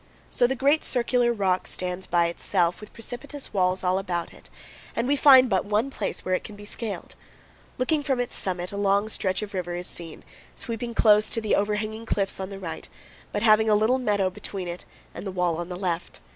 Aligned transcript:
So 0.31 0.47
the 0.47 0.55
great 0.55 0.83
circular 0.83 1.31
rock 1.31 1.67
stands 1.67 2.07
by 2.07 2.25
itself, 2.25 2.81
with 2.81 2.91
precipitous 2.91 3.53
walls 3.53 3.83
all 3.83 3.99
about 3.99 4.33
it, 4.33 4.49
and 4.95 5.07
we 5.07 5.15
find 5.15 5.47
but 5.47 5.63
one 5.63 5.91
place 5.91 6.25
where 6.25 6.33
it 6.33 6.43
can 6.43 6.55
be 6.55 6.65
scaled. 6.65 7.13
Looking 7.77 8.01
from 8.01 8.19
its 8.19 8.35
summit, 8.35 8.71
a 8.71 8.77
long 8.77 9.09
stretch 9.09 9.43
of 9.43 9.53
river 9.53 9.75
is 9.75 9.85
seen, 9.85 10.23
sweeping 10.55 10.95
close 10.95 11.29
to 11.29 11.39
the 11.39 11.53
overhanging 11.53 12.07
cliffs 12.07 12.39
on 12.39 12.49
the 12.49 12.57
right, 12.57 12.89
but 13.31 13.43
having 13.43 13.69
a 13.69 13.75
little 13.75 13.99
meadow 13.99 14.31
between 14.31 14.67
it 14.67 14.85
and 15.13 15.23
the 15.23 15.31
wall 15.31 15.57
on 15.57 15.69
the 15.69 15.77
left. 15.77 16.19